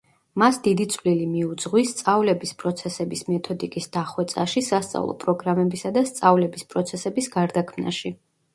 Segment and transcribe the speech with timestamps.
[0.43, 8.17] მას დიდი წვლილი მიუძღვის სწავლების პროცესების მეთოდიკის დახვეწაში, სასწავლო პროგრამებისა და სწავლების პროცესების გარდაქმნაში.